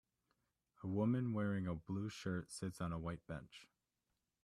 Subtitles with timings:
[0.81, 3.67] A woman wearing a blue shirt sits on a white bench.